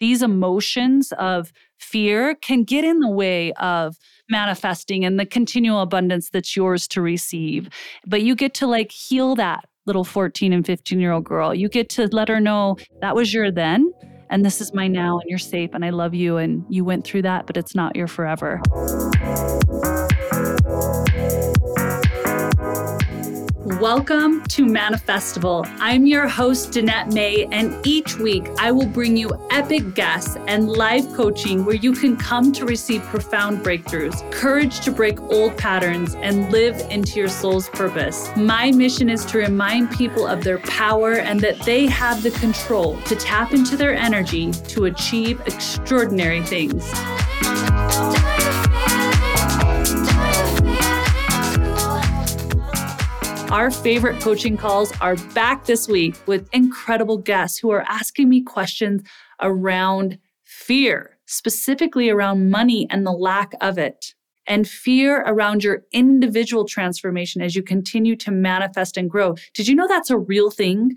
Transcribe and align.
these 0.00 0.22
emotions 0.22 1.12
of 1.12 1.52
fear 1.78 2.34
can 2.34 2.64
get 2.64 2.84
in 2.84 2.98
the 2.98 3.10
way 3.10 3.52
of 3.54 3.96
manifesting 4.28 5.04
and 5.04 5.18
the 5.18 5.26
continual 5.26 5.80
abundance 5.80 6.30
that's 6.30 6.56
yours 6.56 6.88
to 6.88 7.00
receive. 7.00 7.68
But 8.06 8.22
you 8.22 8.34
get 8.34 8.54
to 8.54 8.66
like 8.66 8.90
heal 8.90 9.34
that 9.36 9.64
little 9.86 10.04
14 10.04 10.52
and 10.52 10.64
15 10.64 11.00
year 11.00 11.12
old 11.12 11.24
girl. 11.24 11.54
You 11.54 11.68
get 11.68 11.88
to 11.90 12.08
let 12.12 12.28
her 12.28 12.40
know 12.40 12.76
that 13.00 13.14
was 13.14 13.32
your 13.32 13.50
then 13.50 13.90
and 14.30 14.44
this 14.44 14.60
is 14.60 14.72
my 14.72 14.86
now 14.86 15.18
and 15.18 15.28
you're 15.28 15.38
safe 15.38 15.70
and 15.74 15.84
I 15.84 15.90
love 15.90 16.14
you 16.14 16.36
and 16.36 16.64
you 16.68 16.84
went 16.84 17.04
through 17.04 17.22
that, 17.22 17.46
but 17.46 17.56
it's 17.56 17.74
not 17.74 17.96
your 17.96 18.06
forever. 18.06 18.60
Welcome 23.80 24.42
to 24.48 24.66
Manifestival. 24.66 25.66
I'm 25.78 26.04
your 26.04 26.28
host, 26.28 26.72
Danette 26.72 27.14
May, 27.14 27.46
and 27.46 27.74
each 27.86 28.18
week 28.18 28.46
I 28.58 28.70
will 28.70 28.84
bring 28.84 29.16
you 29.16 29.30
epic 29.50 29.94
guests 29.94 30.36
and 30.48 30.68
live 30.68 31.10
coaching 31.14 31.64
where 31.64 31.76
you 31.76 31.92
can 31.92 32.14
come 32.14 32.52
to 32.52 32.66
receive 32.66 33.00
profound 33.04 33.60
breakthroughs, 33.60 34.30
courage 34.32 34.80
to 34.80 34.92
break 34.92 35.18
old 35.22 35.56
patterns, 35.56 36.14
and 36.16 36.52
live 36.52 36.78
into 36.90 37.18
your 37.18 37.30
soul's 37.30 37.70
purpose. 37.70 38.28
My 38.36 38.70
mission 38.70 39.08
is 39.08 39.24
to 39.24 39.38
remind 39.38 39.90
people 39.92 40.26
of 40.26 40.44
their 40.44 40.58
power 40.58 41.14
and 41.14 41.40
that 41.40 41.58
they 41.60 41.86
have 41.86 42.22
the 42.22 42.32
control 42.32 43.00
to 43.04 43.16
tap 43.16 43.54
into 43.54 43.78
their 43.78 43.94
energy 43.94 44.52
to 44.52 44.84
achieve 44.84 45.40
extraordinary 45.46 46.42
things. 46.42 46.84
Our 53.50 53.72
favorite 53.72 54.20
coaching 54.20 54.56
calls 54.56 54.92
are 55.00 55.16
back 55.34 55.64
this 55.64 55.88
week 55.88 56.14
with 56.26 56.48
incredible 56.52 57.18
guests 57.18 57.58
who 57.58 57.70
are 57.70 57.82
asking 57.88 58.28
me 58.28 58.42
questions 58.42 59.02
around 59.40 60.20
fear, 60.44 61.18
specifically 61.26 62.10
around 62.10 62.48
money 62.48 62.86
and 62.90 63.04
the 63.04 63.10
lack 63.10 63.50
of 63.60 63.76
it, 63.76 64.14
and 64.46 64.68
fear 64.68 65.22
around 65.22 65.64
your 65.64 65.82
individual 65.92 66.64
transformation 66.64 67.42
as 67.42 67.56
you 67.56 67.64
continue 67.64 68.14
to 68.16 68.30
manifest 68.30 68.96
and 68.96 69.10
grow. 69.10 69.34
Did 69.54 69.66
you 69.66 69.74
know 69.74 69.88
that's 69.88 70.10
a 70.10 70.18
real 70.18 70.52
thing? 70.52 70.92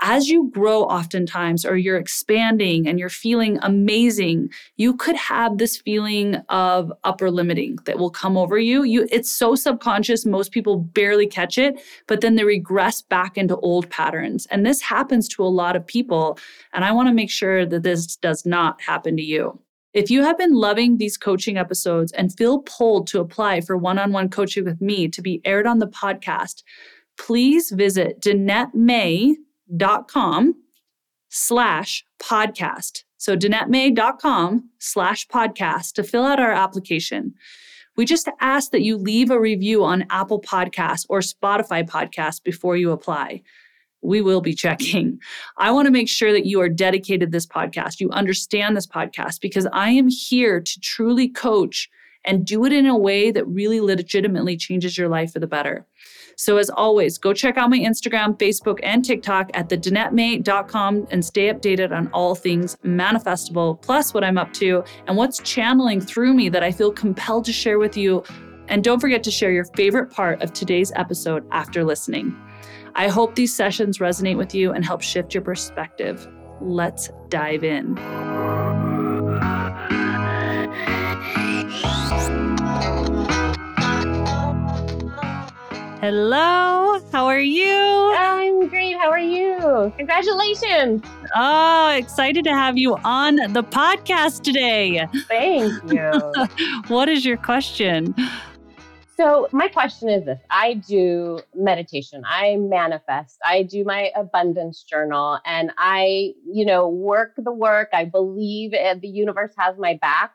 As 0.00 0.28
you 0.28 0.50
grow, 0.50 0.82
oftentimes, 0.84 1.64
or 1.64 1.76
you're 1.76 1.96
expanding 1.96 2.86
and 2.86 2.98
you're 2.98 3.08
feeling 3.08 3.58
amazing, 3.62 4.50
you 4.76 4.96
could 4.96 5.16
have 5.16 5.58
this 5.58 5.76
feeling 5.76 6.36
of 6.48 6.92
upper 7.04 7.30
limiting 7.30 7.78
that 7.84 7.98
will 7.98 8.10
come 8.10 8.36
over 8.36 8.58
you. 8.58 8.84
You, 8.84 9.08
it's 9.10 9.30
so 9.30 9.54
subconscious, 9.54 10.24
most 10.24 10.52
people 10.52 10.76
barely 10.76 11.26
catch 11.26 11.58
it, 11.58 11.80
but 12.06 12.20
then 12.20 12.36
they 12.36 12.44
regress 12.44 13.02
back 13.02 13.36
into 13.36 13.56
old 13.56 13.90
patterns. 13.90 14.46
And 14.46 14.64
this 14.64 14.80
happens 14.80 15.28
to 15.30 15.42
a 15.42 15.46
lot 15.46 15.74
of 15.74 15.86
people. 15.86 16.38
And 16.72 16.84
I 16.84 16.92
want 16.92 17.08
to 17.08 17.14
make 17.14 17.30
sure 17.30 17.66
that 17.66 17.82
this 17.82 18.16
does 18.16 18.46
not 18.46 18.80
happen 18.80 19.16
to 19.16 19.22
you. 19.22 19.60
If 19.94 20.10
you 20.10 20.22
have 20.22 20.38
been 20.38 20.52
loving 20.52 20.98
these 20.98 21.16
coaching 21.16 21.56
episodes 21.56 22.12
and 22.12 22.36
feel 22.36 22.60
pulled 22.60 23.06
to 23.08 23.20
apply 23.20 23.62
for 23.62 23.76
one 23.76 23.98
on 23.98 24.12
one 24.12 24.28
coaching 24.28 24.64
with 24.64 24.80
me 24.80 25.08
to 25.08 25.22
be 25.22 25.40
aired 25.44 25.66
on 25.66 25.78
the 25.78 25.88
podcast, 25.88 26.62
please 27.16 27.70
visit 27.70 28.20
Danette 28.20 28.74
May 28.74 29.36
dot 29.76 30.08
com 30.08 30.54
slash 31.28 32.04
podcast. 32.22 33.04
So 33.16 33.36
danettemay.com 33.36 34.70
slash 34.78 35.26
podcast 35.26 35.92
to 35.94 36.04
fill 36.04 36.24
out 36.24 36.40
our 36.40 36.52
application. 36.52 37.34
We 37.96 38.04
just 38.04 38.28
ask 38.40 38.70
that 38.70 38.82
you 38.82 38.96
leave 38.96 39.30
a 39.30 39.40
review 39.40 39.84
on 39.84 40.06
Apple 40.10 40.40
Podcasts 40.40 41.04
or 41.08 41.18
Spotify 41.18 41.84
Podcasts 41.84 42.42
before 42.42 42.76
you 42.76 42.92
apply. 42.92 43.42
We 44.02 44.20
will 44.20 44.40
be 44.40 44.54
checking. 44.54 45.18
I 45.56 45.72
want 45.72 45.86
to 45.86 45.90
make 45.92 46.08
sure 46.08 46.32
that 46.32 46.46
you 46.46 46.60
are 46.60 46.68
dedicated 46.68 47.32
to 47.32 47.36
this 47.36 47.46
podcast. 47.46 47.98
You 47.98 48.10
understand 48.10 48.76
this 48.76 48.86
podcast 48.86 49.40
because 49.40 49.66
I 49.72 49.90
am 49.90 50.06
here 50.06 50.60
to 50.60 50.80
truly 50.80 51.28
coach 51.28 51.90
and 52.24 52.44
do 52.44 52.64
it 52.64 52.72
in 52.72 52.86
a 52.86 52.96
way 52.96 53.32
that 53.32 53.46
really 53.48 53.80
legitimately 53.80 54.56
changes 54.56 54.96
your 54.96 55.08
life 55.08 55.32
for 55.32 55.40
the 55.40 55.48
better. 55.48 55.84
So, 56.40 56.56
as 56.56 56.70
always, 56.70 57.18
go 57.18 57.32
check 57.32 57.56
out 57.56 57.68
my 57.68 57.80
Instagram, 57.80 58.38
Facebook, 58.38 58.78
and 58.84 59.04
TikTok 59.04 59.50
at 59.54 59.68
thedanettemay.com 59.68 61.08
and 61.10 61.24
stay 61.24 61.52
updated 61.52 61.90
on 61.90 62.06
all 62.12 62.36
things 62.36 62.76
Manifestival, 62.84 63.82
plus 63.82 64.14
what 64.14 64.22
I'm 64.22 64.38
up 64.38 64.52
to 64.54 64.84
and 65.08 65.16
what's 65.16 65.40
channeling 65.40 66.00
through 66.00 66.34
me 66.34 66.48
that 66.48 66.62
I 66.62 66.70
feel 66.70 66.92
compelled 66.92 67.44
to 67.46 67.52
share 67.52 67.80
with 67.80 67.96
you. 67.96 68.22
And 68.68 68.84
don't 68.84 69.00
forget 69.00 69.24
to 69.24 69.32
share 69.32 69.50
your 69.50 69.64
favorite 69.76 70.12
part 70.12 70.40
of 70.40 70.52
today's 70.52 70.92
episode 70.94 71.44
after 71.50 71.82
listening. 71.82 72.36
I 72.94 73.08
hope 73.08 73.34
these 73.34 73.52
sessions 73.52 73.98
resonate 73.98 74.36
with 74.36 74.54
you 74.54 74.70
and 74.70 74.84
help 74.84 75.02
shift 75.02 75.34
your 75.34 75.42
perspective. 75.42 76.28
Let's 76.60 77.10
dive 77.30 77.64
in. 77.64 77.96
Hello, 86.00 87.00
how 87.10 87.26
are 87.26 87.40
you? 87.40 87.74
I'm 88.14 88.68
great. 88.68 88.96
How 88.96 89.10
are 89.10 89.18
you? 89.18 89.92
Congratulations. 89.96 91.02
Oh, 91.34 91.90
excited 91.90 92.44
to 92.44 92.52
have 92.52 92.78
you 92.78 92.94
on 92.98 93.34
the 93.52 93.64
podcast 93.64 94.42
today. 94.42 95.08
Thank 95.26 95.72
you. 95.90 96.80
what 96.86 97.08
is 97.08 97.24
your 97.24 97.36
question? 97.36 98.14
So, 99.16 99.48
my 99.50 99.66
question 99.66 100.08
is 100.08 100.24
this 100.24 100.38
I 100.50 100.74
do 100.74 101.40
meditation, 101.52 102.22
I 102.24 102.54
manifest, 102.58 103.36
I 103.44 103.64
do 103.64 103.82
my 103.82 104.12
abundance 104.14 104.84
journal, 104.84 105.40
and 105.44 105.72
I, 105.78 106.32
you 106.46 106.64
know, 106.64 106.88
work 106.88 107.32
the 107.36 107.50
work. 107.50 107.88
I 107.92 108.04
believe 108.04 108.70
the 108.70 109.08
universe 109.08 109.52
has 109.58 109.76
my 109.76 109.98
back, 110.00 110.30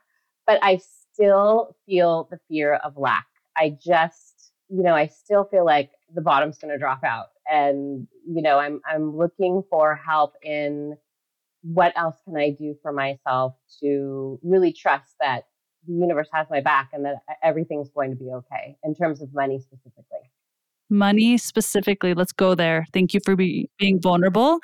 but 0.46 0.59
I 0.62 0.81
still 1.13 1.78
feel 1.85 2.28
the 2.29 2.40
fear 2.50 2.73
of 2.73 2.97
lack. 2.97 3.28
I 3.56 3.78
just 3.81 4.32
you 4.73 4.81
know, 4.81 4.95
I 4.95 5.07
still 5.07 5.44
feel 5.44 5.66
like 5.66 5.91
the 6.13 6.22
bottom's 6.22 6.57
going 6.57 6.72
to 6.72 6.79
drop 6.79 7.03
out. 7.03 7.28
And, 7.47 8.07
you 8.28 8.41
know, 8.41 8.57
I'm, 8.57 8.81
I'm 8.89 9.16
looking 9.16 9.63
for 9.69 9.95
help 9.95 10.34
in 10.41 10.97
what 11.61 11.94
else 11.95 12.16
can 12.25 12.35
I 12.38 12.50
do 12.50 12.75
for 12.81 12.91
myself 12.91 13.53
to 13.81 14.39
really 14.41 14.73
trust 14.73 15.13
that 15.19 15.44
the 15.88 15.94
universe 15.94 16.28
has 16.34 16.47
my 16.50 16.59
back 16.59 16.89
and 16.91 17.06
that 17.06 17.17
everything's 17.44 17.89
going 17.89 18.09
to 18.09 18.16
be 18.16 18.31
okay 18.31 18.78
in 18.84 18.95
terms 18.95 19.22
of 19.22 19.34
money 19.34 19.59
specifically. 19.59 20.31
Money 20.90 21.38
specifically, 21.38 22.13
let's 22.13 22.31
go 22.31 22.55
there. 22.55 22.85
Thank 22.94 23.13
you 23.13 23.19
for 23.23 23.35
be, 23.35 23.69
being 23.78 24.01
vulnerable. 24.01 24.59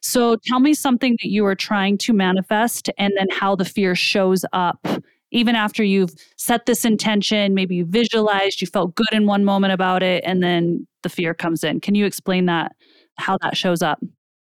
So, 0.00 0.36
tell 0.44 0.60
me 0.60 0.74
something 0.74 1.16
that 1.22 1.30
you 1.30 1.44
are 1.46 1.54
trying 1.54 1.98
to 1.98 2.12
manifest 2.12 2.90
and 2.98 3.12
then 3.16 3.26
how 3.30 3.56
the 3.56 3.64
fear 3.64 3.94
shows 3.94 4.44
up 4.52 4.86
even 5.32 5.56
after 5.56 5.82
you've 5.82 6.14
set 6.36 6.66
this 6.66 6.84
intention, 6.84 7.54
maybe 7.54 7.74
you 7.74 7.84
visualized, 7.84 8.60
you 8.60 8.66
felt 8.66 8.94
good 8.94 9.12
in 9.12 9.26
one 9.26 9.44
moment 9.44 9.72
about 9.72 10.02
it, 10.02 10.22
and 10.24 10.42
then 10.42 10.86
the 11.02 11.08
fear 11.08 11.34
comes 11.34 11.64
in. 11.64 11.80
Can 11.80 11.94
you 11.94 12.04
explain 12.06 12.46
that, 12.46 12.76
how 13.16 13.36
that 13.42 13.56
shows 13.56 13.82
up? 13.82 14.00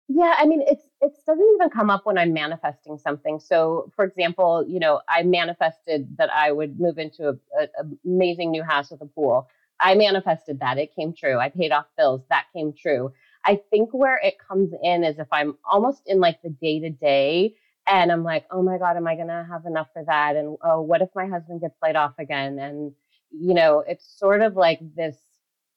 Yeah, 0.09 0.35
I 0.39 0.47
mean, 0.47 0.63
it's 0.69 0.85
it 1.01 1.13
doesn't 1.27 1.47
even 1.57 1.69
come 1.71 1.91
up 1.91 2.07
when 2.07 2.17
I'm 2.17 2.33
manifesting 2.33 2.97
something. 2.97 3.41
So, 3.41 3.91
for 3.97 4.05
example, 4.05 4.65
you 4.69 4.79
know, 4.79 5.01
I 5.09 5.25
manifested 5.25 6.17
that 6.19 6.31
I 6.33 6.53
would 6.53 6.79
move 6.79 6.99
into 6.99 7.39
an 7.59 7.69
amazing 8.05 8.53
new 8.53 8.63
house 8.63 8.91
with 8.91 9.01
a 9.03 9.07
pool. 9.07 9.49
I 9.81 9.95
manifested 9.95 10.61
that; 10.61 10.79
it 10.79 10.95
came 10.95 11.13
true. 11.13 11.39
I 11.39 11.49
paid 11.49 11.73
off 11.73 11.87
bills; 11.99 12.23
that 12.31 12.45
came 12.55 12.73
true. 12.73 13.13
I 13.45 13.61
think 13.71 13.91
where 13.93 14.21
it 14.23 14.35
comes 14.39 14.73
in 14.83 15.05
is 15.05 15.19
if 15.19 15.29
I'm 15.33 15.57
almost 15.71 16.03
in 16.07 16.21
like 16.21 16.41
the 16.43 16.51
day 16.51 16.81
to 16.81 16.91
day 16.91 17.55
and 17.87 18.11
I'm 18.11 18.25
like, 18.25 18.47
oh 18.51 18.63
my 18.63 18.79
God, 18.79 18.97
am 18.97 19.07
I 19.07 19.15
going 19.15 19.29
to 19.29 19.47
have 19.49 19.67
enough 19.67 19.89
for 19.93 20.05
that? 20.07 20.37
And 20.37 20.57
oh, 20.63 20.83
what 20.83 21.03
if 21.03 21.09
my 21.15 21.27
husband 21.27 21.61
gets 21.61 21.77
laid 21.83 21.97
off 21.97 22.15
again? 22.19 22.59
And, 22.59 22.93
you 23.31 23.55
know, 23.55 23.85
it's 23.87 24.19
sort 24.19 24.43
of 24.43 24.57
like 24.57 24.81
this, 24.95 25.17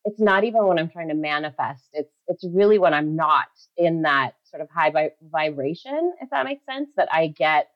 it's 0.06 0.20
not 0.20 0.44
even 0.44 0.66
when 0.66 0.80
I'm 0.80 0.90
trying 0.90 1.10
to 1.10 1.14
manifest. 1.14 1.90
It's, 1.94 2.14
it's 2.28 2.46
really 2.52 2.80
when 2.80 2.94
I'm 2.94 3.16
not 3.16 3.48
in 3.78 4.04
that 4.04 4.36
sort 4.44 4.62
of 4.62 4.70
high 4.70 4.90
vi- 4.90 5.12
vibration, 5.32 6.14
if 6.22 6.30
that 6.32 6.46
makes 6.46 6.66
sense, 6.66 6.90
that 6.98 7.10
I 7.12 7.28
get 7.28 7.70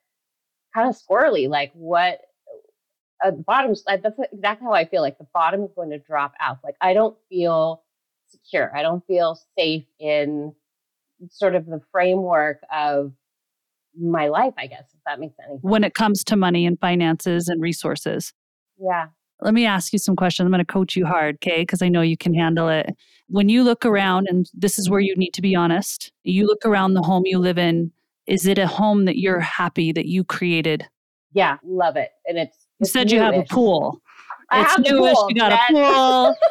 kind 0.74 0.88
of 0.88 0.96
squirrely. 0.96 1.48
Like 1.48 1.70
what, 1.74 2.20
uh, 3.24 3.30
the 3.30 3.42
bottom, 3.42 3.74
that's 3.86 4.18
exactly 4.32 4.66
how 4.66 4.72
I 4.72 4.84
feel. 4.84 5.02
Like 5.02 5.18
the 5.18 5.28
bottom 5.32 5.62
is 5.62 5.70
going 5.76 5.90
to 5.90 5.98
drop 5.98 6.34
out. 6.40 6.58
Like 6.64 6.76
I 6.80 6.92
don't 6.92 7.16
feel 7.28 7.84
secure. 8.28 8.76
I 8.76 8.82
don't 8.82 9.06
feel 9.06 9.38
safe 9.56 9.84
in 10.00 10.54
sort 11.30 11.54
of 11.54 11.66
the 11.66 11.80
framework 11.92 12.60
of 12.72 13.12
my 13.98 14.28
life, 14.28 14.54
I 14.58 14.66
guess, 14.66 14.84
if 14.92 15.00
that 15.06 15.20
makes 15.20 15.34
any 15.44 15.54
sense. 15.54 15.60
When 15.62 15.84
it 15.84 15.94
comes 15.94 16.24
to 16.24 16.36
money 16.36 16.66
and 16.66 16.78
finances 16.78 17.48
and 17.48 17.60
resources. 17.60 18.32
Yeah. 18.78 19.06
Let 19.40 19.54
me 19.54 19.66
ask 19.66 19.92
you 19.92 19.98
some 19.98 20.16
questions. 20.16 20.46
I'm 20.46 20.52
going 20.52 20.64
to 20.64 20.72
coach 20.72 20.96
you 20.96 21.06
hard, 21.06 21.36
okay? 21.36 21.62
Because 21.62 21.82
I 21.82 21.88
know 21.88 22.00
you 22.02 22.16
can 22.16 22.34
handle 22.34 22.68
it. 22.68 22.94
When 23.28 23.48
you 23.48 23.62
look 23.62 23.84
around, 23.84 24.26
and 24.28 24.48
this 24.54 24.78
is 24.78 24.88
where 24.88 25.00
you 25.00 25.14
need 25.16 25.32
to 25.32 25.42
be 25.42 25.54
honest, 25.54 26.12
you 26.22 26.46
look 26.46 26.64
around 26.64 26.94
the 26.94 27.02
home 27.02 27.24
you 27.26 27.38
live 27.38 27.58
in, 27.58 27.92
is 28.26 28.46
it 28.46 28.58
a 28.58 28.66
home 28.66 29.04
that 29.04 29.18
you're 29.18 29.40
happy 29.40 29.92
that 29.92 30.06
you 30.06 30.24
created? 30.24 30.86
Yeah, 31.32 31.58
love 31.64 31.96
it. 31.96 32.10
And 32.26 32.38
it's, 32.38 32.66
you 32.80 32.86
said 32.86 33.10
you 33.10 33.20
have 33.20 33.34
a 33.34 33.44
pool. 33.44 34.00
I 34.50 34.62
it's 34.62 34.70
have 34.70 34.80
newish. 34.80 35.14
Pool, 35.14 35.26
you 35.30 35.36
got 35.36 35.52
a 35.52 35.72
pool. 35.72 36.36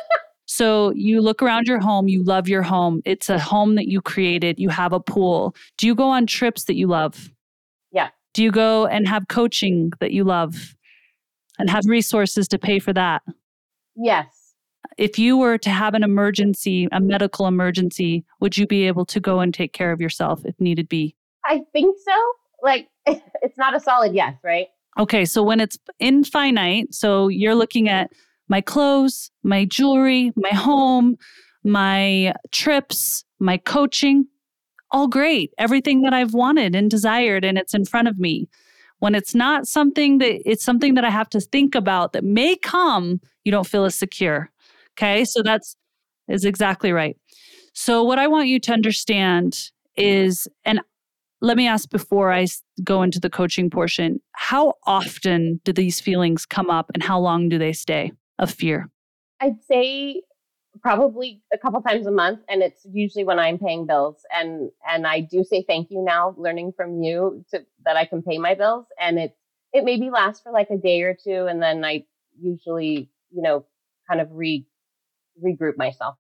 So 0.45 0.91
you 0.91 1.19
look 1.21 1.41
around 1.41 1.67
your 1.67 1.79
home, 1.79 2.07
you 2.07 2.23
love 2.23 2.47
your 2.47 2.61
home. 2.61 3.01
It's 3.05 3.27
a 3.27 3.39
home 3.39 3.73
that 3.73 3.87
you 3.87 4.01
created, 4.01 4.59
you 4.59 4.69
have 4.69 4.93
a 4.93 4.99
pool. 4.99 5.55
Do 5.77 5.87
you 5.87 5.95
go 5.95 6.09
on 6.09 6.27
trips 6.27 6.65
that 6.65 6.75
you 6.75 6.85
love? 6.85 7.31
Do 8.33 8.43
you 8.43 8.51
go 8.51 8.87
and 8.87 9.07
have 9.07 9.27
coaching 9.27 9.91
that 9.99 10.11
you 10.11 10.23
love 10.23 10.75
and 11.59 11.69
have 11.69 11.85
resources 11.85 12.47
to 12.49 12.57
pay 12.57 12.79
for 12.79 12.93
that? 12.93 13.21
Yes. 13.95 14.55
If 14.97 15.17
you 15.17 15.37
were 15.37 15.57
to 15.59 15.69
have 15.69 15.93
an 15.93 16.03
emergency, 16.03 16.87
a 16.91 16.99
medical 16.99 17.47
emergency, 17.47 18.25
would 18.39 18.57
you 18.57 18.67
be 18.67 18.87
able 18.87 19.05
to 19.05 19.19
go 19.19 19.39
and 19.39 19.53
take 19.53 19.73
care 19.73 19.91
of 19.91 20.01
yourself 20.01 20.41
if 20.45 20.59
needed 20.59 20.89
be? 20.89 21.15
I 21.45 21.61
think 21.71 21.97
so. 22.03 22.13
Like, 22.61 22.87
it's 23.41 23.57
not 23.57 23.75
a 23.75 23.79
solid 23.79 24.13
yes, 24.13 24.35
right? 24.43 24.67
Okay, 24.99 25.25
so 25.25 25.41
when 25.41 25.59
it's 25.59 25.77
infinite, 25.99 26.93
so 26.93 27.27
you're 27.27 27.55
looking 27.55 27.89
at 27.89 28.11
my 28.47 28.61
clothes, 28.61 29.31
my 29.43 29.65
jewelry, 29.65 30.31
my 30.35 30.49
home, 30.49 31.17
my 31.63 32.33
trips, 32.51 33.25
my 33.39 33.57
coaching, 33.57 34.25
all 34.93 35.07
great. 35.07 35.53
Everything 35.57 36.03
that 36.03 36.13
I've 36.13 36.33
wanted 36.33 36.75
and 36.75 36.89
desired, 36.89 37.43
and 37.43 37.57
it's 37.57 37.73
in 37.73 37.83
front 37.85 38.07
of 38.07 38.17
me. 38.19 38.47
When 38.99 39.15
it's 39.15 39.35
not 39.35 39.67
something 39.67 40.19
that 40.19 40.49
it's 40.49 40.63
something 40.63 40.93
that 40.93 41.03
I 41.03 41.09
have 41.09 41.29
to 41.31 41.41
think 41.41 41.75
about 41.75 42.13
that 42.13 42.23
may 42.23 42.55
come, 42.55 43.19
you 43.43 43.51
don't 43.51 43.67
feel 43.67 43.83
as 43.83 43.95
secure. 43.95 44.49
Okay. 44.93 45.25
So 45.25 45.41
that's 45.43 45.75
is 46.29 46.45
exactly 46.45 46.93
right. 46.93 47.17
So 47.73 48.03
what 48.03 48.19
I 48.19 48.27
want 48.27 48.47
you 48.47 48.59
to 48.61 48.71
understand 48.71 49.71
is, 49.97 50.47
and 50.63 50.79
let 51.41 51.57
me 51.57 51.67
ask 51.67 51.89
before 51.89 52.31
I 52.31 52.47
go 52.83 53.03
into 53.03 53.19
the 53.19 53.29
coaching 53.29 53.69
portion, 53.69 54.21
how 54.31 54.75
often 54.85 55.59
do 55.65 55.73
these 55.73 55.99
feelings 55.99 56.45
come 56.45 56.69
up 56.69 56.89
and 56.93 57.03
how 57.03 57.19
long 57.19 57.49
do 57.49 57.57
they 57.57 57.73
stay 57.73 58.13
of 58.39 58.51
fear? 58.51 58.89
I'd 59.41 59.61
say 59.63 60.21
probably 60.83 61.41
a 61.53 61.57
couple 61.57 61.81
times 61.81 62.05
a 62.05 62.11
month 62.11 62.41
and 62.49 62.61
it's 62.61 62.85
usually 62.91 63.23
when 63.23 63.39
i'm 63.39 63.57
paying 63.57 63.87
bills. 63.87 64.17
And 64.31 64.69
and 64.87 65.07
i 65.07 65.21
do 65.21 65.43
say 65.43 65.63
thank 65.67 65.89
you 65.89 66.03
now 66.03 66.35
learning 66.37 66.73
from 66.75 67.01
you 67.01 67.43
to, 67.51 67.65
that 67.85 67.95
i 67.95 68.05
can 68.05 68.21
pay 68.21 68.37
my 68.37 68.53
bills. 68.53 68.85
And 68.99 69.17
it 69.17 69.35
it 69.71 69.85
maybe 69.85 70.09
lasts 70.11 70.43
for 70.43 70.51
like 70.51 70.69
a 70.69 70.77
day 70.77 71.01
or 71.01 71.15
two 71.15 71.47
and 71.49 71.61
then 71.61 71.83
i 71.85 72.03
usually 72.39 73.09
you 73.31 73.41
know 73.41 73.65
kind 74.07 74.19
of 74.19 74.27
re 74.31 74.65
regroup 75.43 75.77
myself. 75.77 76.15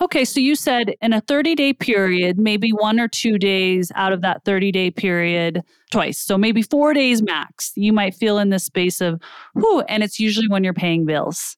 Okay 0.00 0.24
so 0.24 0.40
you 0.40 0.56
said 0.56 0.96
in 1.00 1.12
a 1.12 1.20
30 1.20 1.54
day 1.54 1.72
period 1.72 2.36
maybe 2.36 2.70
one 2.70 2.98
or 2.98 3.06
two 3.06 3.38
days 3.38 3.92
out 3.94 4.12
of 4.12 4.22
that 4.22 4.44
30 4.44 4.72
day 4.72 4.90
period 4.90 5.62
twice. 5.92 6.18
So 6.18 6.36
maybe 6.36 6.62
four 6.62 6.94
days 6.94 7.22
max 7.22 7.70
you 7.76 7.92
might 7.92 8.16
feel 8.16 8.38
in 8.38 8.50
this 8.50 8.64
space 8.64 9.00
of 9.00 9.22
whoo 9.54 9.82
and 9.82 10.02
it's 10.02 10.18
usually 10.18 10.48
when 10.48 10.64
you're 10.64 10.74
paying 10.74 11.06
bills 11.06 11.56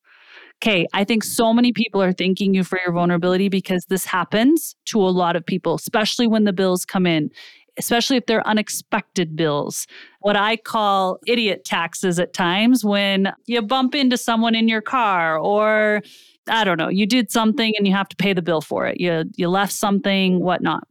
Okay, 0.63 0.87
I 0.95 1.05
think 1.05 1.23
so 1.23 1.53
many 1.53 1.73
people 1.73 2.03
are 2.03 2.13
thanking 2.13 2.55
you 2.55 2.65
for 2.65 2.79
your 2.85 2.93
vulnerability 2.93 3.49
because 3.49 3.85
this 3.87 4.07
happens 4.07 4.75
to 4.87 5.01
a 5.01 5.11
lot 5.11 5.37
of 5.37 5.45
people, 5.45 5.75
especially 5.75 6.27
when 6.27 6.45
the 6.45 6.53
bills 6.53 6.87
come 6.87 7.07
in, 7.07 7.31
especially 7.77 8.17
if 8.17 8.25
they're 8.25 8.47
unexpected 8.47 9.37
bills. 9.37 9.87
What 10.21 10.35
I 10.35 10.57
call 10.57 11.19
idiot 11.27 11.65
taxes 11.65 12.19
at 12.19 12.33
times 12.33 12.85
when 12.85 13.33
you 13.45 13.61
bump 13.61 13.95
into 13.95 14.17
someone 14.17 14.55
in 14.55 14.67
your 14.67 14.81
car 14.81 15.39
or 15.39 16.03
I 16.49 16.65
don't 16.65 16.79
know, 16.79 16.89
you 16.89 17.07
did 17.07 17.31
something 17.31 17.75
and 17.77 17.87
you 17.87 17.93
have 17.93 18.09
to 18.09 18.17
pay 18.17 18.33
the 18.33 18.43
bill 18.43 18.61
for 18.63 18.87
it. 18.87 18.99
You 19.01 19.25
you 19.37 19.49
left 19.49 19.73
something, 19.73 20.41
whatnot. 20.41 20.85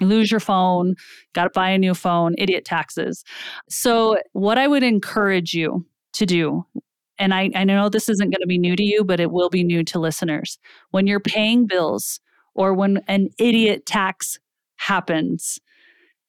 You 0.00 0.08
lose 0.08 0.30
your 0.30 0.40
phone, 0.40 0.94
got 1.34 1.44
to 1.44 1.50
buy 1.50 1.70
a 1.70 1.78
new 1.78 1.94
phone, 1.94 2.34
idiot 2.38 2.64
taxes. 2.64 3.24
So, 3.68 4.18
what 4.32 4.58
I 4.58 4.66
would 4.66 4.82
encourage 4.82 5.54
you 5.54 5.86
to 6.14 6.26
do 6.26 6.66
and 7.20 7.32
I, 7.32 7.50
I 7.54 7.62
know 7.62 7.88
this 7.88 8.08
isn't 8.08 8.30
going 8.30 8.40
to 8.40 8.48
be 8.48 8.58
new 8.58 8.74
to 8.74 8.82
you, 8.82 9.04
but 9.04 9.20
it 9.20 9.30
will 9.30 9.50
be 9.50 9.62
new 9.62 9.84
to 9.84 10.00
listeners. 10.00 10.58
When 10.90 11.06
you're 11.06 11.20
paying 11.20 11.66
bills 11.66 12.18
or 12.54 12.74
when 12.74 13.02
an 13.06 13.28
idiot 13.38 13.86
tax 13.86 14.40
happens, 14.76 15.60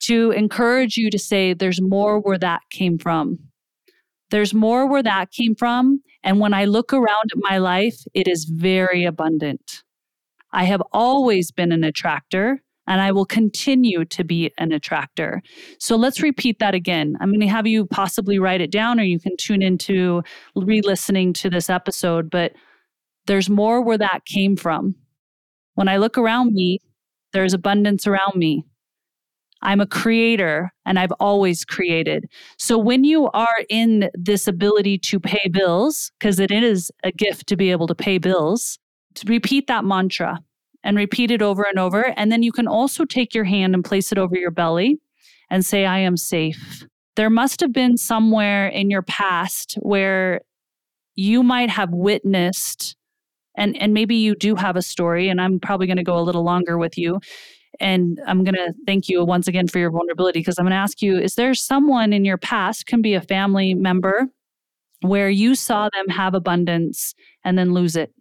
to 0.01 0.31
encourage 0.31 0.97
you 0.97 1.09
to 1.11 1.19
say, 1.19 1.53
there's 1.53 1.81
more 1.81 2.19
where 2.19 2.37
that 2.37 2.61
came 2.71 2.97
from. 2.97 3.39
There's 4.31 4.53
more 4.53 4.87
where 4.87 5.03
that 5.03 5.31
came 5.31 5.55
from. 5.55 6.01
And 6.23 6.39
when 6.39 6.53
I 6.53 6.65
look 6.65 6.91
around 6.91 7.31
at 7.31 7.37
my 7.37 7.59
life, 7.59 8.03
it 8.13 8.27
is 8.27 8.45
very 8.45 9.05
abundant. 9.05 9.83
I 10.51 10.65
have 10.65 10.81
always 10.91 11.51
been 11.51 11.71
an 11.71 11.83
attractor 11.83 12.61
and 12.91 12.99
I 12.99 13.13
will 13.13 13.25
continue 13.25 14.03
to 14.03 14.25
be 14.25 14.51
an 14.57 14.73
attractor. 14.73 15.41
So 15.79 15.95
let's 15.95 16.21
repeat 16.21 16.59
that 16.59 16.75
again. 16.75 17.15
I'm 17.21 17.29
going 17.29 17.39
to 17.39 17.47
have 17.47 17.65
you 17.65 17.85
possibly 17.85 18.37
write 18.37 18.59
it 18.59 18.69
down 18.69 18.99
or 18.99 19.03
you 19.03 19.17
can 19.17 19.37
tune 19.37 19.61
into 19.61 20.23
re 20.57 20.81
listening 20.81 21.31
to 21.35 21.49
this 21.49 21.69
episode, 21.69 22.29
but 22.29 22.51
there's 23.27 23.49
more 23.49 23.81
where 23.81 23.97
that 23.97 24.25
came 24.25 24.57
from. 24.57 24.93
When 25.75 25.87
I 25.87 25.97
look 25.97 26.17
around 26.17 26.53
me, 26.53 26.79
there's 27.31 27.53
abundance 27.53 28.07
around 28.07 28.35
me. 28.35 28.65
I'm 29.61 29.79
a 29.79 29.87
creator 29.87 30.73
and 30.85 30.99
I've 30.99 31.13
always 31.13 31.63
created. 31.63 32.29
So 32.57 32.77
when 32.77 33.05
you 33.05 33.29
are 33.29 33.63
in 33.69 34.09
this 34.15 34.49
ability 34.49 34.97
to 34.97 35.19
pay 35.21 35.47
bills, 35.49 36.11
because 36.19 36.41
it 36.41 36.51
is 36.51 36.91
a 37.05 37.13
gift 37.13 37.47
to 37.47 37.55
be 37.55 37.71
able 37.71 37.87
to 37.87 37.95
pay 37.95 38.17
bills, 38.17 38.77
to 39.15 39.25
repeat 39.27 39.67
that 39.67 39.85
mantra 39.85 40.41
and 40.83 40.97
repeat 40.97 41.31
it 41.31 41.41
over 41.41 41.63
and 41.63 41.79
over. 41.79 42.13
And 42.17 42.31
then 42.31 42.43
you 42.43 42.51
can 42.51 42.67
also 42.67 43.05
take 43.05 43.33
your 43.35 43.43
hand 43.43 43.73
and 43.73 43.83
place 43.83 44.11
it 44.11 44.17
over 44.17 44.35
your 44.35 44.51
belly 44.51 44.99
and 45.49 45.65
say, 45.65 45.85
I 45.85 45.99
am 45.99 46.17
safe. 46.17 46.85
There 47.15 47.29
must 47.29 47.59
have 47.59 47.73
been 47.73 47.97
somewhere 47.97 48.67
in 48.67 48.89
your 48.89 49.01
past 49.01 49.73
where 49.81 50.41
you 51.15 51.43
might 51.43 51.69
have 51.69 51.89
witnessed, 51.91 52.95
and, 53.55 53.79
and 53.81 53.93
maybe 53.93 54.15
you 54.15 54.33
do 54.33 54.55
have 54.55 54.77
a 54.77 54.81
story, 54.81 55.27
and 55.27 55.41
I'm 55.41 55.59
probably 55.59 55.87
going 55.87 55.97
to 55.97 56.03
go 56.03 56.17
a 56.17 56.23
little 56.23 56.43
longer 56.43 56.77
with 56.77 56.97
you. 56.97 57.19
And 57.79 58.19
I'm 58.25 58.43
going 58.43 58.55
to 58.55 58.73
thank 58.85 59.09
you 59.09 59.23
once 59.25 59.47
again 59.47 59.67
for 59.67 59.79
your 59.79 59.91
vulnerability 59.91 60.39
because 60.39 60.57
I'm 60.57 60.65
going 60.65 60.71
to 60.71 60.77
ask 60.77 61.01
you 61.01 61.17
is 61.17 61.35
there 61.35 61.53
someone 61.53 62.13
in 62.13 62.25
your 62.25 62.37
past, 62.37 62.85
can 62.85 63.01
be 63.01 63.13
a 63.13 63.21
family 63.21 63.73
member, 63.73 64.27
where 65.01 65.29
you 65.29 65.55
saw 65.55 65.89
them 65.93 66.07
have 66.09 66.33
abundance 66.33 67.13
and 67.43 67.57
then 67.57 67.73
lose 67.73 67.95
it? 67.95 68.13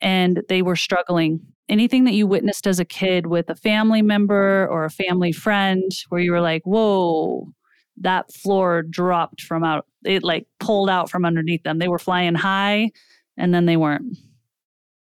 And 0.00 0.42
they 0.48 0.62
were 0.62 0.76
struggling 0.76 1.40
anything 1.70 2.04
that 2.04 2.12
you 2.12 2.26
witnessed 2.26 2.66
as 2.66 2.78
a 2.78 2.84
kid 2.84 3.26
with 3.26 3.48
a 3.48 3.54
family 3.54 4.02
member 4.02 4.66
or 4.68 4.84
a 4.84 4.90
family 4.90 5.32
friend 5.32 5.90
where 6.08 6.20
you 6.20 6.32
were 6.32 6.40
like, 6.40 6.62
whoa, 6.64 7.48
that 7.96 8.32
floor 8.32 8.82
dropped 8.82 9.40
from 9.42 9.62
out, 9.62 9.86
it 10.04 10.22
like 10.22 10.46
pulled 10.58 10.90
out 10.90 11.08
from 11.08 11.24
underneath 11.24 11.62
them. 11.62 11.78
They 11.78 11.88
were 11.88 11.98
flying 11.98 12.34
high 12.34 12.90
and 13.36 13.54
then 13.54 13.66
they 13.66 13.76
weren't. 13.76 14.18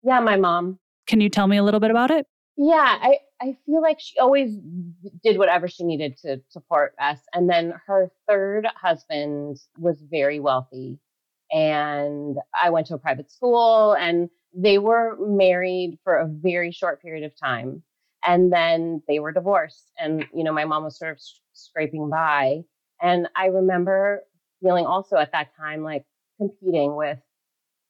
Yeah, 0.04 0.20
my 0.20 0.36
mom. 0.38 0.80
Can 1.08 1.22
you 1.22 1.30
tell 1.30 1.48
me 1.48 1.58
a 1.58 1.64
little 1.64 1.80
bit 1.80 1.92
about 1.92 2.12
it? 2.12 2.26
Yeah, 2.58 2.98
I, 3.02 3.20
I 3.42 3.58
feel 3.66 3.82
like 3.82 4.00
she 4.00 4.18
always 4.18 4.58
did 5.24 5.38
whatever 5.38 5.68
she 5.68 5.84
needed 5.84 6.18
to 6.20 6.42
support 6.50 6.96
us. 7.00 7.20
And 7.34 7.50
then 7.50 7.74
her 7.86 8.12
third 8.28 8.68
husband 8.76 9.60
was 9.78 10.02
very 10.10 10.40
wealthy. 10.40 11.00
And 11.52 12.38
I 12.60 12.72
went 12.72 12.88
to 12.88 12.96
a 12.96 12.98
private 12.98 13.30
school 13.30 13.94
and 13.94 14.30
they 14.56 14.78
were 14.78 15.18
married 15.20 16.00
for 16.04 16.16
a 16.16 16.28
very 16.28 16.72
short 16.72 17.02
period 17.02 17.24
of 17.24 17.38
time 17.38 17.84
and 18.26 18.52
then 18.52 19.02
they 19.08 19.20
were 19.20 19.32
divorced 19.32 19.92
and 20.00 20.26
you 20.34 20.44
know 20.44 20.54
my 20.54 20.66
mom 20.66 20.84
was 20.84 20.98
sort 20.98 21.12
of 21.12 21.20
scraping 21.54 22.10
by 22.10 22.62
and 23.02 23.28
i 23.36 23.48
remember 23.48 24.22
feeling 24.64 24.86
also 24.86 25.18
at 25.18 25.32
that 25.32 25.50
time 25.58 25.84
like 25.84 26.06
competing 26.38 26.96
with 26.96 27.20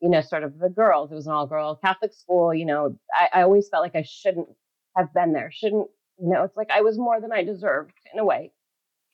you 0.01 0.09
know 0.09 0.21
sort 0.21 0.43
of 0.43 0.59
the 0.59 0.69
girls. 0.69 1.11
It 1.11 1.15
was 1.15 1.27
an 1.27 1.33
all 1.33 1.47
girl 1.47 1.75
catholic 1.75 2.13
school 2.13 2.53
you 2.53 2.65
know 2.65 2.97
I, 3.13 3.39
I 3.39 3.41
always 3.43 3.69
felt 3.69 3.83
like 3.83 3.95
i 3.95 4.03
shouldn't 4.03 4.47
have 4.97 5.13
been 5.13 5.33
there 5.33 5.51
shouldn't 5.51 5.87
you 6.19 6.29
know 6.29 6.43
it's 6.43 6.57
like 6.57 6.71
i 6.71 6.81
was 6.81 6.97
more 6.97 7.21
than 7.21 7.31
i 7.31 7.43
deserved 7.43 7.93
in 8.13 8.19
a 8.19 8.25
way. 8.25 8.51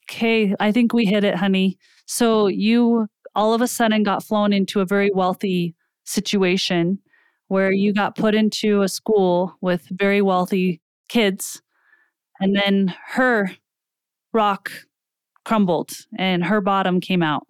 Okay 0.10 0.56
i 0.60 0.72
think 0.72 0.94
we 0.94 1.06
hit 1.06 1.24
it 1.24 1.36
honey. 1.36 1.78
So 2.06 2.48
you 2.48 3.08
all 3.36 3.54
of 3.54 3.62
a 3.62 3.68
sudden 3.68 4.04
got 4.04 4.24
flown 4.24 4.54
into 4.54 4.82
a 4.82 4.86
very 4.86 5.12
wealthy 5.14 5.76
situation 6.04 7.00
where 7.52 7.74
you 7.74 7.92
got 7.92 8.16
put 8.16 8.34
into 8.34 8.82
a 8.82 8.88
school 8.88 9.58
with 9.60 9.86
very 9.92 10.22
wealthy 10.22 10.80
kids 11.10 11.62
and 12.40 12.56
then 12.56 12.96
her 13.08 13.52
rock 14.32 14.72
crumbled 15.44 15.92
and 16.18 16.46
her 16.46 16.62
bottom 16.62 17.02
came 17.02 17.22
out 17.22 17.46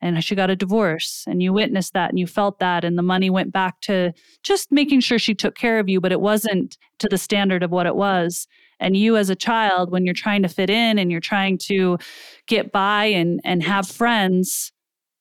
and 0.00 0.24
she 0.24 0.34
got 0.34 0.48
a 0.48 0.56
divorce 0.56 1.24
and 1.26 1.42
you 1.42 1.52
witnessed 1.52 1.92
that 1.92 2.08
and 2.08 2.18
you 2.18 2.26
felt 2.26 2.58
that 2.58 2.84
and 2.84 2.96
the 2.96 3.02
money 3.02 3.28
went 3.28 3.52
back 3.52 3.78
to 3.82 4.14
just 4.42 4.72
making 4.72 5.00
sure 5.00 5.18
she 5.18 5.34
took 5.34 5.54
care 5.54 5.78
of 5.78 5.90
you 5.90 6.00
but 6.00 6.10
it 6.10 6.22
wasn't 6.22 6.78
to 6.98 7.06
the 7.06 7.18
standard 7.18 7.62
of 7.62 7.70
what 7.70 7.84
it 7.84 7.96
was. 7.96 8.48
And 8.80 8.96
you 8.96 9.18
as 9.18 9.28
a 9.28 9.36
child 9.36 9.92
when 9.92 10.06
you're 10.06 10.14
trying 10.14 10.40
to 10.42 10.48
fit 10.48 10.70
in 10.70 10.98
and 10.98 11.10
you're 11.10 11.20
trying 11.20 11.58
to 11.66 11.98
get 12.46 12.72
by 12.72 13.04
and 13.04 13.42
and 13.44 13.62
have 13.62 13.86
friends 13.86 14.72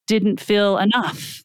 didn't 0.07 0.39
feel 0.39 0.77
enough 0.77 1.43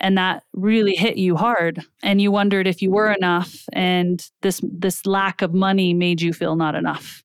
and 0.00 0.16
that 0.18 0.42
really 0.52 0.94
hit 0.94 1.16
you 1.16 1.36
hard 1.36 1.84
and 2.02 2.20
you 2.20 2.30
wondered 2.30 2.66
if 2.66 2.82
you 2.82 2.90
were 2.90 3.12
enough 3.12 3.64
and 3.72 4.30
this 4.42 4.60
this 4.62 5.06
lack 5.06 5.42
of 5.42 5.54
money 5.54 5.94
made 5.94 6.20
you 6.20 6.32
feel 6.32 6.56
not 6.56 6.74
enough. 6.74 7.22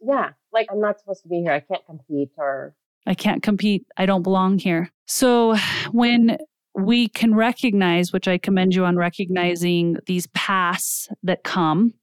Yeah 0.00 0.30
like 0.52 0.68
i'm 0.70 0.80
not 0.80 0.98
supposed 0.98 1.22
to 1.22 1.28
be 1.28 1.40
here. 1.40 1.52
I 1.52 1.60
can't 1.60 1.84
compete 1.84 2.30
or 2.36 2.74
i 3.06 3.14
can't 3.14 3.42
compete. 3.42 3.86
I 3.96 4.06
don't 4.06 4.22
belong 4.22 4.58
here. 4.58 4.90
So 5.06 5.56
when 5.92 6.38
we 6.76 7.08
can 7.08 7.34
recognize 7.34 8.12
which 8.12 8.26
i 8.26 8.38
commend 8.38 8.74
you 8.74 8.84
on 8.84 8.96
recognizing 8.96 9.96
these 10.06 10.26
pasts 10.28 11.08
that 11.22 11.44
come 11.44 11.94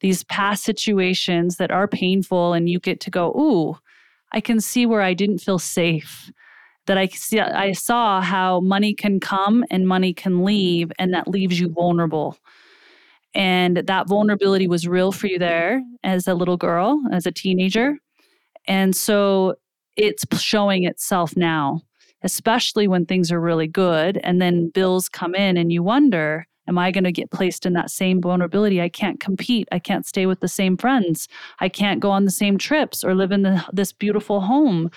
these 0.00 0.22
past 0.24 0.62
situations 0.64 1.56
that 1.56 1.70
are 1.70 1.88
painful 1.88 2.52
and 2.52 2.68
you 2.68 2.78
get 2.78 3.00
to 3.00 3.10
go 3.10 3.30
ooh 3.30 3.78
I 4.32 4.40
can 4.40 4.60
see 4.60 4.86
where 4.86 5.00
I 5.00 5.14
didn't 5.14 5.38
feel 5.38 5.58
safe. 5.58 6.30
That 6.88 6.98
I 6.98 7.06
see, 7.06 7.38
I 7.38 7.72
saw 7.72 8.20
how 8.20 8.58
money 8.60 8.94
can 8.94 9.20
come 9.20 9.64
and 9.70 9.86
money 9.86 10.12
can 10.12 10.42
leave, 10.42 10.90
and 10.98 11.14
that 11.14 11.28
leaves 11.28 11.60
you 11.60 11.68
vulnerable. 11.68 12.36
And 13.34 13.76
that 13.76 14.08
vulnerability 14.08 14.66
was 14.66 14.88
real 14.88 15.12
for 15.12 15.28
you 15.28 15.38
there 15.38 15.80
as 16.02 16.26
a 16.26 16.34
little 16.34 16.56
girl, 16.56 17.00
as 17.12 17.26
a 17.26 17.30
teenager. 17.30 17.98
And 18.66 18.96
so 18.96 19.54
it's 19.96 20.24
showing 20.42 20.84
itself 20.84 21.36
now, 21.36 21.82
especially 22.22 22.88
when 22.88 23.06
things 23.06 23.30
are 23.30 23.40
really 23.40 23.68
good. 23.68 24.18
And 24.24 24.42
then 24.42 24.70
bills 24.70 25.08
come 25.08 25.36
in, 25.36 25.56
and 25.56 25.70
you 25.70 25.84
wonder, 25.84 26.47
am 26.68 26.78
I 26.78 26.90
going 26.90 27.04
to 27.04 27.12
get 27.12 27.30
placed 27.30 27.66
in 27.66 27.72
that 27.72 27.90
same 27.90 28.20
vulnerability? 28.20 28.80
I 28.80 28.88
can't 28.88 29.18
compete. 29.18 29.66
I 29.72 29.78
can't 29.78 30.06
stay 30.06 30.26
with 30.26 30.40
the 30.40 30.48
same 30.48 30.76
friends. 30.76 31.26
I 31.58 31.68
can't 31.68 31.98
go 31.98 32.10
on 32.10 32.24
the 32.24 32.30
same 32.30 32.58
trips 32.58 33.02
or 33.02 33.14
live 33.14 33.32
in 33.32 33.42
the, 33.42 33.64
this 33.72 33.92
beautiful 33.92 34.40
home. 34.42 34.90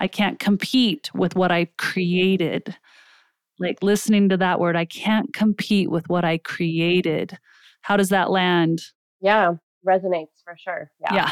I 0.00 0.08
can't 0.08 0.38
compete 0.38 1.10
with 1.14 1.36
what 1.36 1.52
I 1.52 1.66
created. 1.76 2.74
Like 3.58 3.82
listening 3.82 4.28
to 4.30 4.36
that 4.38 4.58
word, 4.58 4.74
I 4.74 4.86
can't 4.86 5.32
compete 5.34 5.90
with 5.90 6.08
what 6.08 6.24
I 6.24 6.38
created. 6.38 7.38
How 7.82 7.96
does 7.96 8.08
that 8.08 8.30
land? 8.30 8.82
Yeah, 9.20 9.54
resonates 9.86 10.42
for 10.44 10.56
sure. 10.56 10.90
Yeah. 11.00 11.14
Yeah. 11.14 11.30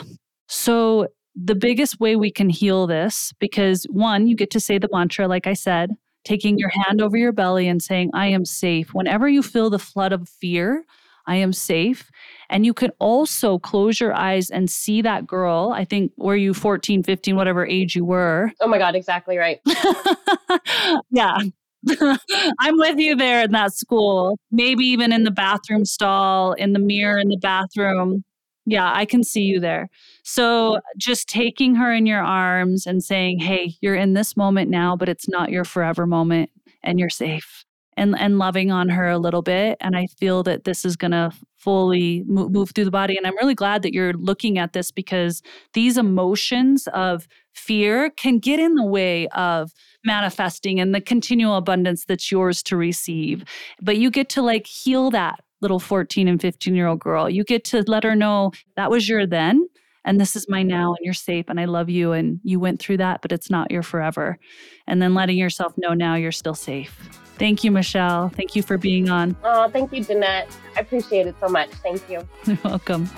So, 0.49 1.09
the 1.39 1.55
biggest 1.55 2.01
way 2.01 2.17
we 2.17 2.31
can 2.31 2.49
heal 2.49 2.87
this, 2.87 3.35
because 3.39 3.85
one, 3.91 4.27
you 4.27 4.35
get 4.35 4.51
to 4.53 4.61
say 4.61 4.79
the 4.79 4.89
mantra, 4.91 5.29
like 5.29 5.47
I 5.47 5.53
said, 5.53 5.91
taking 6.27 6.59
your 6.59 6.71
hand 6.71 7.01
over 7.01 7.17
your 7.17 7.33
belly 7.33 7.69
and 7.69 7.81
saying, 7.81 8.11
I 8.13 8.27
am 8.27 8.45
safe. 8.45 8.93
Whenever 8.93 9.29
you 9.29 9.43
feel 9.43 9.71
the 9.71 9.79
flood 9.79 10.13
of 10.13 10.29
fear, 10.29 10.85
I 11.27 11.37
am 11.37 11.53
safe. 11.53 12.11
And 12.51 12.67
you 12.67 12.75
can 12.75 12.91
also 12.99 13.59
close 13.59 14.01
your 14.01 14.13
eyes 14.13 14.51
and 14.51 14.69
see 14.69 15.03
that 15.03 15.27
girl. 15.27 15.73
I 15.75 15.85
think, 15.85 16.13
were 16.17 16.37
you 16.37 16.53
14, 16.53 17.03
15, 17.03 17.37
whatever 17.37 17.65
age 17.65 17.95
you 17.95 18.05
were? 18.05 18.51
Oh 18.61 18.67
my 18.67 18.79
God, 18.79 18.95
exactly 18.97 19.39
right. 19.39 19.61
yeah. 21.11 21.39
I'm 22.59 22.77
with 22.77 22.99
you 22.99 23.15
there 23.15 23.45
in 23.45 23.53
that 23.53 23.73
school. 23.73 24.39
Maybe 24.51 24.85
even 24.85 25.13
in 25.13 25.23
the 25.23 25.31
bathroom 25.31 25.85
stall, 25.85 26.53
in 26.55 26.73
the 26.73 26.81
mirror 26.81 27.19
in 27.19 27.29
the 27.29 27.37
bathroom. 27.37 28.25
Yeah, 28.65 28.93
I 28.93 29.05
can 29.05 29.23
see 29.23 29.43
you 29.43 29.61
there. 29.61 29.89
So 30.29 30.75
uh, 30.75 30.81
just 30.99 31.29
taking 31.29 31.77
her 31.77 31.93
in 31.93 32.05
your 32.05 32.21
arms 32.21 32.85
and 32.85 33.03
saying, 33.03 33.39
"Hey, 33.39 33.77
you're 33.81 33.95
in 33.95 34.15
this 34.15 34.37
moment 34.37 34.69
now, 34.69 34.97
but 34.97 35.09
it's 35.09 35.29
not 35.29 35.51
your 35.51 35.65
forever 35.65 36.05
moment 36.05 36.51
and 36.83 36.99
you're 36.99 37.09
safe." 37.11 37.65
And 37.97 38.19
and 38.19 38.37
loving 38.37 38.73
on 38.73 38.89
her 38.89 39.09
a 39.09 39.19
little 39.19 39.41
bit, 39.41 39.79
and 39.81 39.97
I 39.97 40.07
feel 40.19 40.43
that 40.43 40.65
this 40.65 40.85
is 40.85 40.97
going 40.97 41.13
to 41.13 41.31
fully 41.57 42.25
move, 42.27 42.51
move 42.51 42.71
through 42.71 42.85
the 42.85 42.91
body 42.91 43.17
and 43.17 43.27
I'm 43.27 43.37
really 43.37 43.55
glad 43.55 43.83
that 43.83 43.93
you're 43.93 44.13
looking 44.13 44.59
at 44.59 44.73
this 44.73 44.93
because 44.93 45.43
these 45.75 45.97
emotions 45.99 46.87
of 46.89 47.27
fear 47.55 48.11
can 48.11 48.39
get 48.39 48.61
in 48.61 48.75
the 48.75 48.85
way 48.85 49.27
of 49.29 49.73
manifesting 50.05 50.79
and 50.79 50.95
the 50.95 51.01
continual 51.01 51.57
abundance 51.57 52.05
that's 52.05 52.31
yours 52.31 52.63
to 52.65 52.77
receive. 52.77 53.45
But 53.83 53.97
you 53.97 54.11
get 54.11 54.29
to 54.31 54.43
like 54.43 54.67
heal 54.67 55.11
that 55.11 55.41
little 55.61 55.81
14 55.81 56.29
and 56.29 56.41
15 56.41 56.75
year 56.75 56.87
old 56.87 57.01
girl. 57.01 57.29
You 57.31 57.43
get 57.43 57.65
to 57.67 57.83
let 57.87 58.05
her 58.05 58.15
know 58.15 58.53
that 58.77 58.91
was 58.91 59.09
your 59.09 59.27
then 59.27 59.66
and 60.07 60.21
this 60.21 60.37
is 60.37 60.49
my 60.49 60.63
now 60.63 60.95
and 60.95 61.05
you're 61.05 61.13
safe 61.13 61.47
and 61.49 61.61
I 61.61 61.67
love 61.67 61.91
you 61.91 62.13
and 62.13 62.41
you 62.45 62.59
went 62.59 62.81
through 62.81 62.99
that, 62.99 63.21
but 63.21 63.33
it's 63.33 63.51
not 63.51 63.71
your 63.71 63.83
forever. 63.83 64.39
And 64.87 65.03
then 65.03 65.13
letting 65.15 65.37
yourself 65.37 65.77
know 65.77 65.93
now 65.93 66.15
you're 66.15 66.33
still 66.33 66.55
safe. 66.55 66.97
Thank 67.39 67.65
you, 67.65 67.71
Michelle. 67.71 68.31
Thank 68.31 68.57
you 68.57 68.63
for 68.63 68.79
being 68.79 69.11
on. 69.11 69.37
Oh, 69.45 69.69
thank 69.69 69.93
you, 69.93 70.03
Danette. 70.03 70.51
I 70.77 70.81
appreciate 70.81 71.27
it 71.27 71.35
so 71.39 71.49
much. 71.49 71.69
Thank 71.69 72.09
you. 72.09 72.27
You're 72.47 72.59
welcome. 72.65 73.11